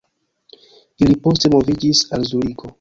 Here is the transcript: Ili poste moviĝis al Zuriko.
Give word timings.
Ili 1.05 1.19
poste 1.27 1.53
moviĝis 1.57 2.05
al 2.19 2.29
Zuriko. 2.33 2.69